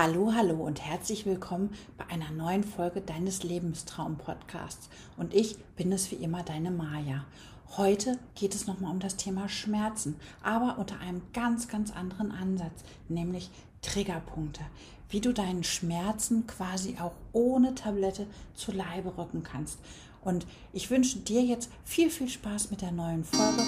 [0.00, 4.88] Hallo, hallo und herzlich willkommen bei einer neuen Folge deines Lebenstraum-Podcasts.
[5.16, 7.24] Und ich bin es wie immer, deine Maja.
[7.76, 12.84] Heute geht es nochmal um das Thema Schmerzen, aber unter einem ganz, ganz anderen Ansatz,
[13.08, 13.50] nämlich
[13.82, 14.62] Triggerpunkte.
[15.08, 19.80] Wie du deinen Schmerzen quasi auch ohne Tablette zu Leibe rücken kannst.
[20.22, 23.64] Und ich wünsche dir jetzt viel, viel Spaß mit der neuen Folge.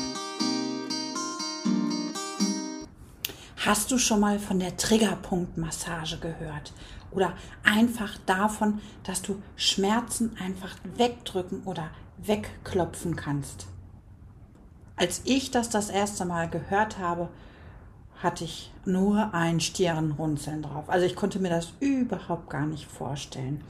[3.66, 6.72] Hast du schon mal von der Triggerpunktmassage gehört?
[7.10, 13.66] Oder einfach davon, dass du Schmerzen einfach wegdrücken oder wegklopfen kannst?
[14.96, 17.28] Als ich das das erste Mal gehört habe,
[18.22, 20.88] hatte ich nur ein Stirnrunzeln drauf.
[20.88, 23.62] Also ich konnte mir das überhaupt gar nicht vorstellen.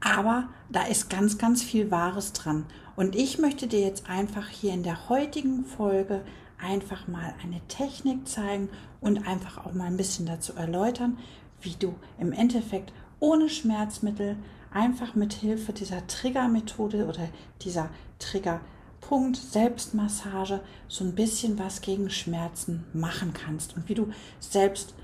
[0.00, 2.66] Aber da ist ganz, ganz viel Wahres dran.
[2.96, 6.22] Und ich möchte dir jetzt einfach hier in der heutigen Folge
[6.64, 8.68] einfach mal eine Technik zeigen
[9.00, 11.18] und einfach auch mal ein bisschen dazu erläutern,
[11.60, 14.36] wie du im Endeffekt ohne Schmerzmittel
[14.72, 17.28] einfach mit Hilfe dieser Triggermethode oder
[17.62, 24.08] dieser Triggerpunkt Selbstmassage so ein bisschen was gegen Schmerzen machen kannst und wie du
[24.40, 24.94] selbst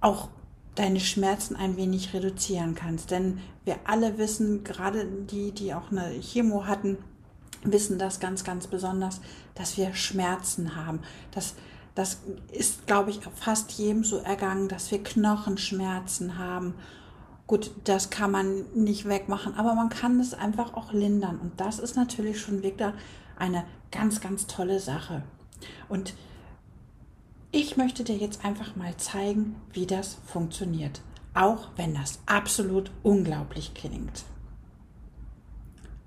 [0.00, 0.28] auch
[0.74, 3.10] deine Schmerzen ein wenig reduzieren kannst.
[3.10, 6.98] Denn wir alle wissen, gerade die, die auch eine Chemo hatten,
[7.72, 9.20] wissen das ganz, ganz besonders,
[9.54, 11.00] dass wir Schmerzen haben.
[11.30, 11.54] Das,
[11.94, 12.18] das
[12.52, 16.74] ist, glaube ich, fast jedem so ergangen, dass wir Knochenschmerzen haben.
[17.46, 21.38] Gut, das kann man nicht wegmachen, aber man kann es einfach auch lindern.
[21.38, 22.92] Und das ist natürlich schon wieder
[23.38, 25.22] eine ganz, ganz tolle Sache.
[25.88, 26.14] Und
[27.52, 31.00] ich möchte dir jetzt einfach mal zeigen, wie das funktioniert.
[31.32, 34.24] Auch wenn das absolut unglaublich klingt.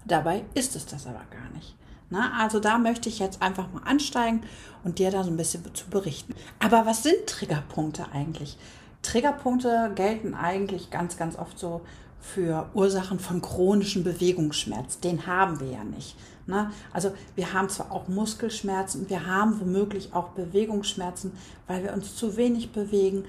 [0.09, 1.75] Dabei ist es das aber gar nicht.
[2.09, 4.41] Na, also da möchte ich jetzt einfach mal ansteigen
[4.83, 6.33] und dir da so ein bisschen zu berichten.
[6.59, 8.57] Aber was sind Triggerpunkte eigentlich?
[9.03, 11.81] Triggerpunkte gelten eigentlich ganz, ganz oft so
[12.19, 14.99] für Ursachen von chronischen Bewegungsschmerz.
[14.99, 16.15] Den haben wir ja nicht.
[16.47, 16.71] Ne?
[16.91, 21.31] Also wir haben zwar auch Muskelschmerzen, wir haben womöglich auch Bewegungsschmerzen,
[21.67, 23.25] weil wir uns zu wenig bewegen,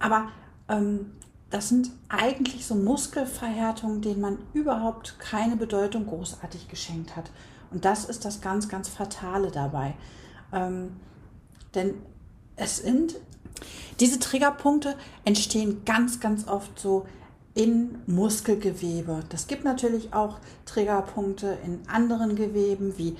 [0.00, 0.28] aber
[0.68, 1.12] ähm,
[1.54, 7.30] das sind eigentlich so Muskelverhärtungen, denen man überhaupt keine Bedeutung großartig geschenkt hat.
[7.70, 9.94] Und das ist das ganz, ganz Fatale dabei.
[10.52, 10.96] Ähm,
[11.76, 11.94] denn
[12.56, 13.14] es sind,
[14.00, 17.06] diese Triggerpunkte entstehen ganz, ganz oft so
[17.54, 19.22] in Muskelgewebe.
[19.28, 23.16] Das gibt natürlich auch Triggerpunkte in anderen Geweben wie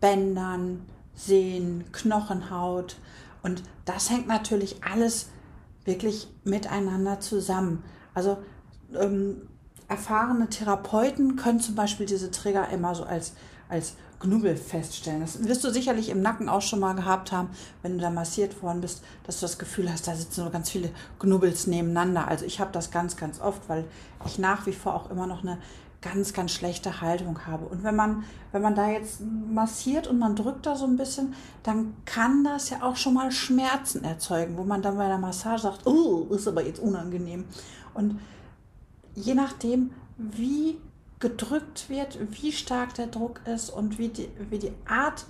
[0.00, 2.96] Bändern, Sehnen, Knochenhaut.
[3.44, 5.28] Und das hängt natürlich alles
[5.86, 7.82] wirklich miteinander zusammen.
[8.14, 8.38] Also
[8.94, 9.48] ähm,
[9.88, 13.34] erfahrene Therapeuten können zum Beispiel diese Trigger immer so als,
[13.68, 15.20] als Knubbel feststellen.
[15.20, 17.50] Das wirst du sicherlich im Nacken auch schon mal gehabt haben,
[17.82, 20.70] wenn du da massiert worden bist, dass du das Gefühl hast, da sitzen so ganz
[20.70, 22.26] viele Knubbels nebeneinander.
[22.26, 23.84] Also ich habe das ganz, ganz oft, weil
[24.24, 25.58] ich nach wie vor auch immer noch eine
[26.06, 27.66] ganz, ganz schlechte Haltung habe.
[27.66, 31.34] Und wenn man, wenn man da jetzt massiert und man drückt da so ein bisschen,
[31.62, 35.62] dann kann das ja auch schon mal Schmerzen erzeugen, wo man dann bei der Massage
[35.62, 37.44] sagt, oh, ist aber jetzt unangenehm.
[37.94, 38.20] Und
[39.14, 40.78] je nachdem, wie
[41.18, 45.24] gedrückt wird, wie stark der Druck ist und wie die, wie die Art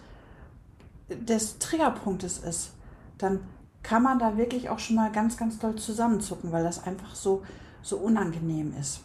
[1.08, 2.72] des Triggerpunktes ist,
[3.18, 3.40] dann
[3.82, 7.44] kann man da wirklich auch schon mal ganz, ganz doll zusammenzucken, weil das einfach so,
[7.82, 9.00] so unangenehm ist.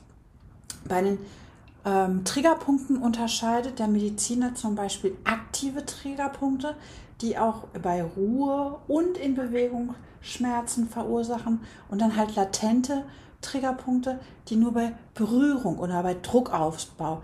[0.86, 1.20] Bei den
[1.86, 6.76] ähm, Triggerpunkten unterscheidet der Mediziner zum Beispiel aktive Triggerpunkte,
[7.22, 13.04] die auch bei Ruhe und in Bewegung Schmerzen verursachen und dann halt latente
[13.42, 17.24] Triggerpunkte, die nur bei Berührung oder bei Druckaufbau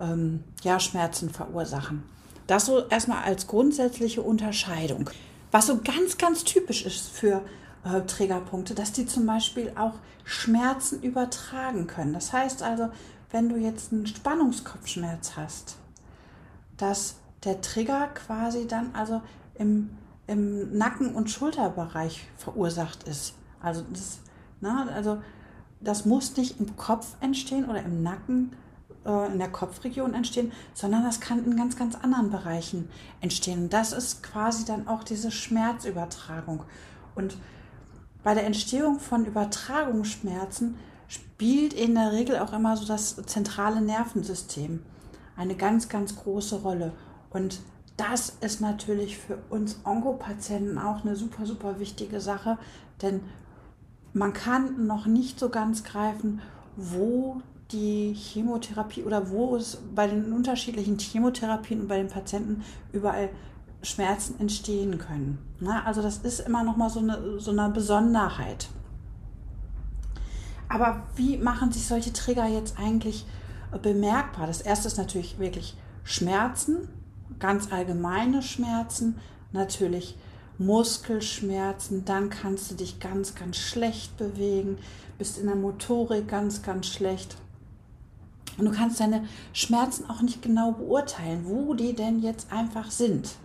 [0.00, 2.02] ähm, ja, Schmerzen verursachen.
[2.46, 5.08] Das so erstmal als grundsätzliche Unterscheidung.
[5.52, 7.42] Was so ganz, ganz typisch ist für
[7.84, 9.94] äh, Triggerpunkte, dass die zum Beispiel auch
[10.24, 12.12] Schmerzen übertragen können.
[12.12, 12.88] Das heißt also,
[13.34, 15.76] wenn du jetzt einen Spannungskopfschmerz hast,
[16.76, 19.22] dass der Trigger quasi dann also
[19.56, 19.90] im,
[20.28, 23.34] im Nacken- und Schulterbereich verursacht ist.
[23.60, 24.20] Also das,
[24.60, 25.20] na, also
[25.80, 28.52] das muss nicht im Kopf entstehen oder im Nacken,
[29.04, 32.88] äh, in der Kopfregion entstehen, sondern das kann in ganz, ganz anderen Bereichen
[33.20, 33.64] entstehen.
[33.64, 36.62] Und das ist quasi dann auch diese Schmerzübertragung.
[37.16, 37.36] Und
[38.22, 40.76] bei der Entstehung von Übertragungsschmerzen
[41.34, 44.84] spielt in der Regel auch immer so das zentrale Nervensystem
[45.36, 46.92] eine ganz, ganz große Rolle.
[47.30, 47.58] Und
[47.96, 52.56] das ist natürlich für uns Onkopatienten auch eine super, super wichtige Sache,
[53.02, 53.20] denn
[54.12, 56.40] man kann noch nicht so ganz greifen,
[56.76, 57.42] wo
[57.72, 63.30] die Chemotherapie oder wo es bei den unterschiedlichen Chemotherapien und bei den Patienten überall
[63.82, 65.38] Schmerzen entstehen können.
[65.58, 68.68] Na, also das ist immer noch mal so eine, so eine Besonderheit.
[70.74, 73.24] Aber wie machen sich solche Trigger jetzt eigentlich
[73.72, 74.48] äh, bemerkbar?
[74.48, 76.88] Das erste ist natürlich wirklich Schmerzen,
[77.38, 79.20] ganz allgemeine Schmerzen,
[79.52, 80.18] natürlich
[80.58, 84.78] Muskelschmerzen, dann kannst du dich ganz, ganz schlecht bewegen,
[85.16, 87.36] bist in der Motorik ganz, ganz schlecht.
[88.58, 93.36] Und du kannst deine Schmerzen auch nicht genau beurteilen, wo die denn jetzt einfach sind.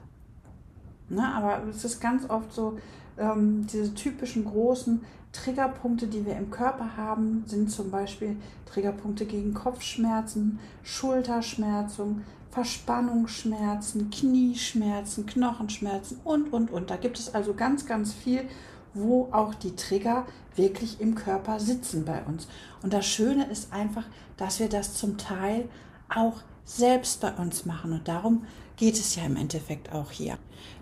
[1.09, 2.79] Na, aber es ist ganz oft so,
[3.19, 5.01] ähm, diese typischen großen
[5.31, 15.25] Triggerpunkte, die wir im Körper haben, sind zum Beispiel Triggerpunkte gegen Kopfschmerzen, Schulterschmerzen, Verspannungsschmerzen, Knieschmerzen,
[15.27, 16.89] Knochenschmerzen und, und, und.
[16.89, 18.41] Da gibt es also ganz, ganz viel,
[18.95, 20.25] wo auch die Trigger
[20.55, 22.47] wirklich im Körper sitzen bei uns.
[22.81, 24.05] Und das Schöne ist einfach,
[24.37, 25.69] dass wir das zum Teil
[26.09, 27.93] auch selbst bei uns machen.
[27.93, 28.45] Und darum
[28.77, 30.39] geht es ja im Endeffekt auch hier.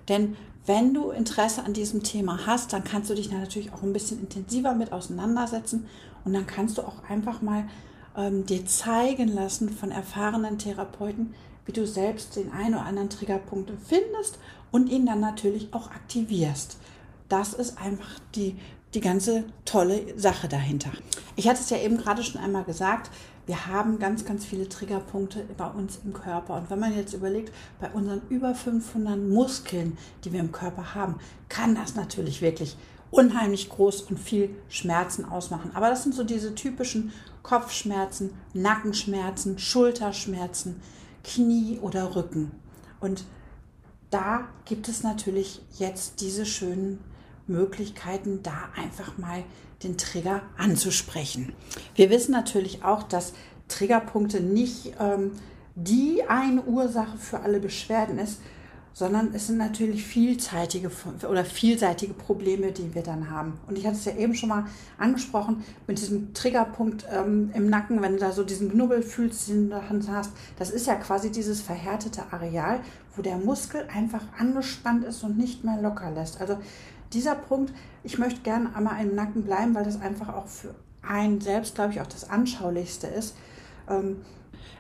[0.07, 3.93] Denn wenn du Interesse an diesem Thema hast, dann kannst du dich natürlich auch ein
[3.93, 5.87] bisschen intensiver mit auseinandersetzen
[6.25, 7.63] und dann kannst du auch einfach mal
[8.17, 11.33] ähm, dir zeigen lassen von erfahrenen Therapeuten,
[11.65, 16.77] wie du selbst den einen oder anderen Triggerpunkt findest und ihn dann natürlich auch aktivierst.
[17.29, 18.57] Das ist einfach die,
[18.93, 20.91] die ganze tolle Sache dahinter.
[21.35, 23.11] Ich hatte es ja eben gerade schon einmal gesagt,
[23.45, 26.55] wir haben ganz, ganz viele Triggerpunkte bei uns im Körper.
[26.55, 31.15] Und wenn man jetzt überlegt, bei unseren über 500 Muskeln, die wir im Körper haben,
[31.47, 32.75] kann das natürlich wirklich
[33.09, 35.71] unheimlich groß und viel Schmerzen ausmachen.
[35.73, 40.81] Aber das sind so diese typischen Kopfschmerzen, Nackenschmerzen, Schulterschmerzen,
[41.23, 42.51] Knie oder Rücken.
[42.99, 43.23] Und
[44.09, 46.99] da gibt es natürlich jetzt diese schönen
[47.47, 49.43] Möglichkeiten, da einfach mal
[49.83, 51.53] den Trigger anzusprechen.
[51.95, 53.33] Wir wissen natürlich auch, dass
[53.67, 55.31] Triggerpunkte nicht ähm,
[55.75, 58.39] die eine Ursache für alle Beschwerden ist,
[58.97, 60.89] sondern es sind natürlich vielseitige
[61.29, 63.59] oder vielseitige Probleme, die wir dann haben.
[63.67, 64.65] Und ich hatte es ja eben schon mal
[64.97, 69.69] angesprochen mit diesem Triggerpunkt ähm, im Nacken, wenn du da so diesen Knubbel fühlst, den
[69.69, 70.31] du hast.
[70.57, 72.79] Das ist ja quasi dieses verhärtete Areal,
[73.15, 76.41] wo der Muskel einfach angespannt ist und nicht mehr locker lässt.
[76.41, 76.57] Also
[77.13, 77.73] dieser Punkt,
[78.03, 81.93] ich möchte gerne einmal im Nacken bleiben, weil das einfach auch für einen selbst, glaube
[81.93, 83.35] ich, auch das Anschaulichste ist.
[83.89, 84.25] Ähm,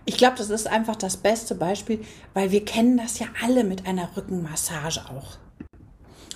[0.05, 2.03] ich glaube, das ist einfach das beste Beispiel,
[2.33, 5.37] weil wir kennen das ja alle mit einer Rückenmassage auch.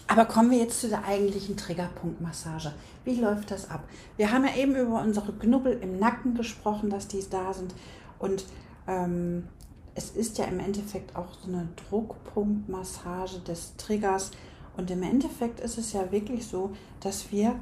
[0.08, 2.74] Aber kommen wir jetzt zu der eigentlichen Triggerpunktmassage.
[3.06, 3.86] Wie läuft das ab?
[4.18, 7.74] Wir haben ja eben über unsere Knubbel im Nacken gesprochen, dass die da sind.
[8.20, 8.44] Und
[8.88, 9.48] ähm,
[9.96, 14.32] es ist ja im Endeffekt auch so eine Druckpunktmassage des Triggers.
[14.78, 17.60] Und im Endeffekt ist es ja wirklich so, dass wir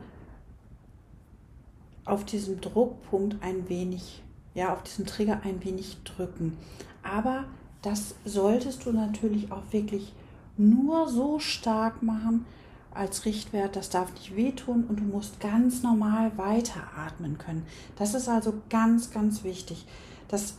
[2.05, 4.23] auf diesem Druckpunkt ein wenig
[4.53, 6.57] ja, auf diesen Trigger ein wenig drücken.
[7.03, 7.45] Aber
[7.81, 10.13] das solltest du natürlich auch wirklich
[10.57, 12.45] nur so stark machen
[12.91, 13.75] als Richtwert.
[13.75, 17.65] Das darf nicht wehtun und du musst ganz normal weiteratmen können.
[17.95, 19.85] Das ist also ganz, ganz wichtig.
[20.27, 20.55] Das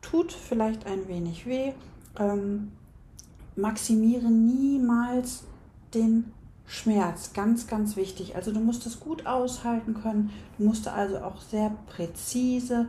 [0.00, 1.72] tut vielleicht ein wenig weh.
[2.18, 2.70] Ähm,
[3.56, 5.44] maximiere niemals
[5.94, 6.32] den
[6.66, 8.36] Schmerz, ganz, ganz wichtig.
[8.36, 10.30] Also du musst es gut aushalten können.
[10.56, 12.86] Du musst also auch sehr präzise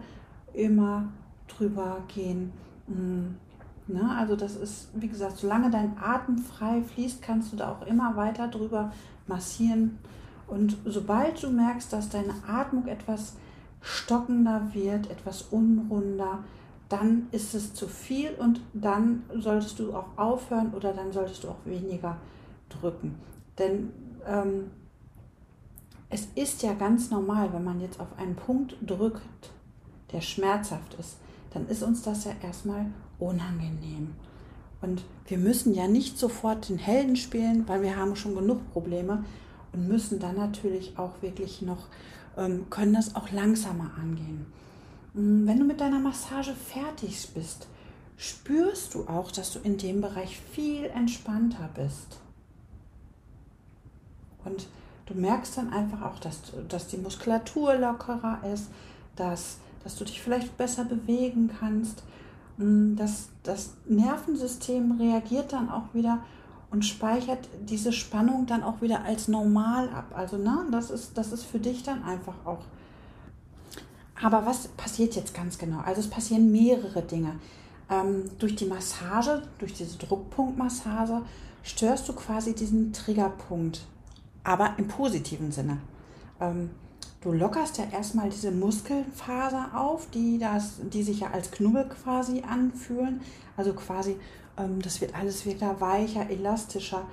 [0.54, 1.10] immer
[1.48, 2.54] drüber gehen.
[3.88, 4.16] Ne?
[4.18, 8.16] Also das ist, wie gesagt, solange dein Atem frei fließt, kannst du da auch immer
[8.16, 8.92] weiter drüber
[9.28, 9.98] massieren.
[10.48, 13.36] Und sobald du merkst, dass deine Atmung etwas
[13.82, 16.40] stockender wird, etwas unrunder,
[16.88, 21.50] dann ist es zu viel und dann solltest du auch aufhören oder dann solltest du
[21.50, 22.18] auch weniger
[22.80, 23.16] drücken.
[23.58, 23.92] Denn
[24.26, 24.72] ähm,
[26.10, 29.22] es ist ja ganz normal, wenn man jetzt auf einen Punkt drückt,
[30.12, 31.18] der schmerzhaft ist,
[31.54, 32.88] dann ist uns das ja erstmal
[33.20, 34.14] unangenehm.
[34.82, 39.24] Und wir müssen ja nicht sofort den Helden spielen, weil wir haben schon genug Probleme
[39.74, 41.88] und müssen dann natürlich auch wirklich noch,
[42.36, 44.48] ähm, können das auch langsamer angehen.
[45.14, 47.68] Mm, wenn du mit deiner Massage fertig bist,
[48.18, 52.20] spürst du auch, dass du in dem Bereich viel entspannter bist.
[54.46, 54.68] Und
[55.06, 58.70] du merkst dann einfach auch, dass, dass die Muskulatur lockerer ist,
[59.16, 62.04] dass dass du dich vielleicht besser bewegen kannst.
[62.58, 66.20] Mm, das, das Nervensystem reagiert dann auch wieder
[66.70, 70.14] und speichert diese Spannung dann auch wieder als normal ab.
[70.14, 72.64] Also, ne, das ist, das ist für dich dann einfach auch.
[74.22, 75.80] Aber was passiert jetzt ganz genau?
[75.80, 77.40] Also, es passieren mehrere Dinge.
[77.90, 81.24] Ähm, durch die Massage, durch diese Druckpunktmassage,
[81.64, 83.82] störst du quasi diesen Triggerpunkt,
[84.44, 85.78] aber im positiven Sinne.
[86.40, 86.72] Ähm,
[87.22, 92.42] Du lockerst ja erstmal diese Muskelfaser auf, die, das, die sich ja als Knubbel quasi
[92.42, 93.22] anfühlen.
[93.56, 94.18] Also quasi,
[94.58, 97.04] ähm, das wird alles wieder weicher, elastischer.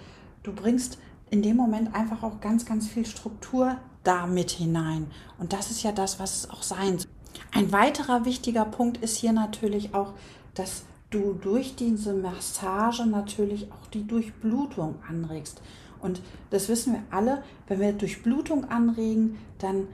[0.42, 0.98] Du bringst
[1.30, 5.10] in dem Moment einfach auch ganz, ganz viel Struktur da mit hinein.
[5.36, 7.10] Und das ist ja das, was es auch sein soll.
[7.52, 10.14] Ein weiterer wichtiger Punkt ist hier natürlich auch,
[10.54, 15.62] dass du durch diese Massage natürlich auch die Durchblutung anregst.
[16.00, 19.88] Und das wissen wir alle, wenn wir Durchblutung anregen, dann,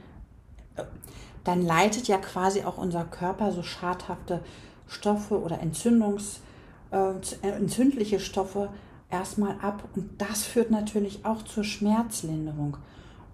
[0.77, 0.85] äh,
[1.45, 4.41] dann leitet ja quasi auch unser Körper so schadhafte
[4.87, 6.41] Stoffe oder Entzündungs,
[6.91, 8.69] äh, entzündliche Stoffe
[9.11, 9.85] erstmal ab.
[9.95, 12.77] Und das führt natürlich auch zur Schmerzlinderung.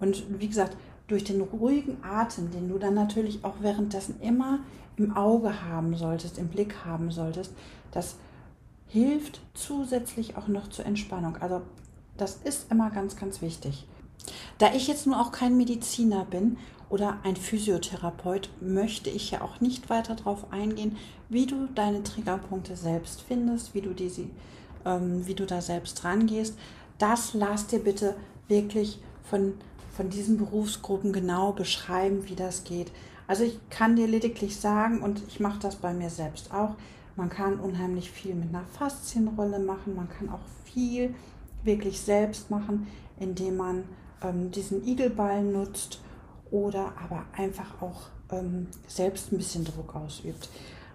[0.01, 0.77] Und wie gesagt,
[1.11, 4.61] durch den ruhigen Atem, den du dann natürlich auch währenddessen immer
[4.97, 7.53] im Auge haben solltest, im Blick haben solltest,
[7.91, 8.17] das
[8.87, 11.37] hilft zusätzlich auch noch zur Entspannung.
[11.39, 11.63] Also
[12.17, 13.87] das ist immer ganz, ganz wichtig.
[14.59, 19.61] Da ich jetzt nur auch kein Mediziner bin oder ein Physiotherapeut, möchte ich ja auch
[19.61, 20.97] nicht weiter darauf eingehen,
[21.29, 24.27] wie du deine Triggerpunkte selbst findest, wie du, diese,
[24.85, 26.59] ähm, wie du da selbst rangehst.
[26.99, 28.17] Das lass dir bitte
[28.49, 29.55] wirklich von
[30.01, 32.91] von diesen Berufsgruppen genau beschreiben, wie das geht.
[33.27, 36.71] Also ich kann dir lediglich sagen, und ich mache das bei mir selbst auch,
[37.17, 41.15] man kann unheimlich viel mit einer Faszienrolle machen, man kann auch viel
[41.65, 42.87] wirklich selbst machen,
[43.19, 43.85] indem man
[44.23, 46.01] ähm, diesen Igelball nutzt
[46.51, 50.49] oder aber einfach auch ähm, selbst ein bisschen Druck ausübt.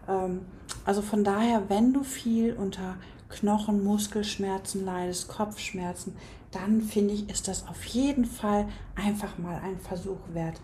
[0.07, 0.41] Ähm,
[0.83, 2.95] also von daher, wenn du viel unter
[3.29, 6.15] Knochen, Muskelschmerzen leidest, Kopfschmerzen,
[6.55, 10.59] dann finde ich, ist das auf jeden Fall einfach mal ein Versuch wert.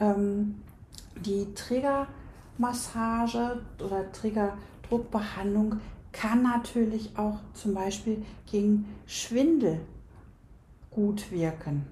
[0.00, 0.62] Ähm,
[1.24, 5.80] die Triggermassage oder Triggerdruckbehandlung
[6.12, 9.80] kann natürlich auch zum Beispiel gegen Schwindel
[10.90, 11.86] gut wirken.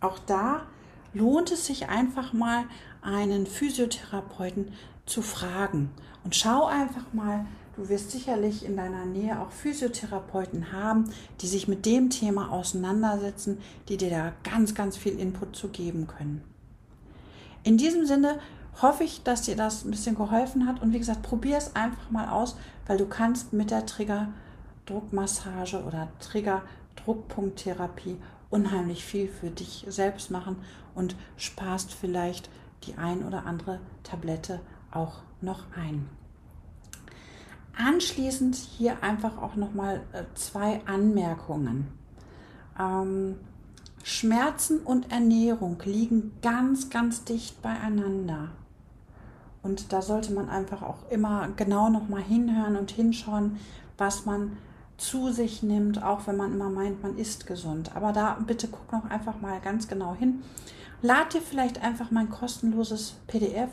[0.00, 0.66] Auch da
[1.14, 2.64] lohnt es sich einfach mal,
[3.00, 4.72] einen Physiotherapeuten
[5.06, 5.90] zu fragen
[6.24, 11.68] und schau einfach mal, Du wirst sicherlich in deiner Nähe auch Physiotherapeuten haben, die sich
[11.68, 13.58] mit dem Thema auseinandersetzen,
[13.90, 16.42] die dir da ganz, ganz viel Input zu geben können.
[17.64, 18.38] In diesem Sinne
[18.80, 22.10] hoffe ich, dass dir das ein bisschen geholfen hat und wie gesagt, probier es einfach
[22.10, 22.56] mal aus,
[22.86, 28.16] weil du kannst mit der Triggerdruckmassage oder Triggerdruckpunkttherapie
[28.48, 30.56] unheimlich viel für dich selbst machen
[30.94, 32.48] und sparst vielleicht
[32.84, 36.08] die ein oder andere Tablette auch noch ein.
[37.76, 41.88] Anschließend hier einfach auch nochmal äh, zwei Anmerkungen.
[42.78, 43.36] Ähm,
[44.02, 48.50] Schmerzen und Ernährung liegen ganz, ganz dicht beieinander.
[49.62, 53.58] Und da sollte man einfach auch immer genau nochmal hinhören und hinschauen,
[53.98, 54.56] was man
[54.96, 57.94] zu sich nimmt, auch wenn man immer meint, man ist gesund.
[57.94, 60.42] Aber da bitte guck noch einfach mal ganz genau hin.
[61.02, 63.70] Lad dir vielleicht einfach mein kostenloses PDF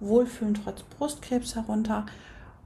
[0.00, 2.04] Wohlfühlen trotz Brustkrebs herunter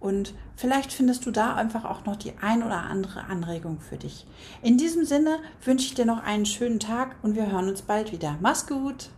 [0.01, 4.27] und vielleicht findest du da einfach auch noch die ein oder andere Anregung für dich.
[4.63, 8.11] In diesem Sinne wünsche ich dir noch einen schönen Tag und wir hören uns bald
[8.11, 8.37] wieder.
[8.41, 9.11] Mach's gut!